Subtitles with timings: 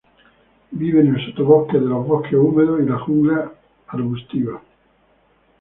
[0.71, 3.53] Vive en el sotobosque de los bosques húmedos y la jungla
[3.89, 4.59] arbustiva.